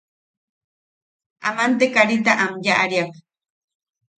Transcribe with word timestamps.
Aman 1.47 1.71
te 1.79 1.85
karita 1.95 2.31
am 2.43 2.53
yaʼariak. 2.65 3.11